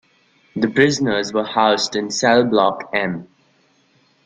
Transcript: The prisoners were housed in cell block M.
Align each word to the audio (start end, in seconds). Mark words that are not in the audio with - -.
The 0.55 0.67
prisoners 0.67 1.31
were 1.31 1.43
housed 1.43 1.95
in 1.95 2.09
cell 2.09 2.43
block 2.43 2.89
M. 2.91 3.27